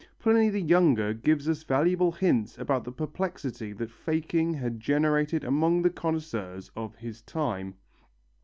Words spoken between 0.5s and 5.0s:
Younger gives us valuable hints about the perplexity that fakery had